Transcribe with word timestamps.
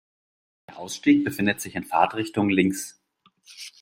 Der 0.67 0.79
Ausstieg 0.79 1.23
befindet 1.23 1.61
sich 1.61 1.75
in 1.75 1.83
Fahrtrichtung 1.83 2.49
links. 2.49 2.99